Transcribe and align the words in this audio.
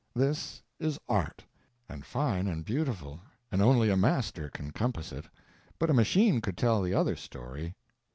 This 0.15 0.63
is 0.79 0.97
art 1.07 1.45
and 1.87 2.03
fine 2.03 2.47
and 2.47 2.65
beautiful, 2.65 3.19
and 3.51 3.61
only 3.61 3.91
a 3.91 3.95
master 3.95 4.49
can 4.49 4.71
compass 4.71 5.11
it; 5.11 5.25
but 5.77 5.91
a 5.91 5.93
machine 5.93 6.41
could 6.41 6.57
tell 6.57 6.81
the 6.81 6.95
other 6.95 7.15
story. 7.15 7.75